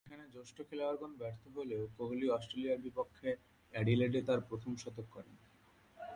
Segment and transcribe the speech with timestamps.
[0.03, 3.29] সেখানে জ্যেষ্ঠ খেলোয়াড়গণ ব্যর্থ হলেও কোহলি অস্ট্রেলিয়ার বিপক্ষে
[3.73, 5.35] অ্যাডিলেডে তার প্রথম শতক করেন।